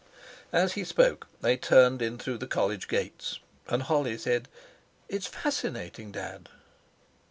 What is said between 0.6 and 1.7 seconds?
he spoke they